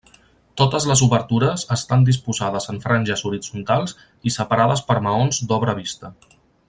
Totes 0.59 0.85
les 0.91 1.01
obertures 1.07 1.65
estan 1.75 2.07
disposades 2.07 2.67
en 2.73 2.81
franges 2.85 3.23
horitzontals 3.31 3.95
i 4.31 4.35
separades 4.39 4.83
per 4.89 4.99
maons 5.11 5.43
d'obra 5.53 5.77
vista. 5.83 6.11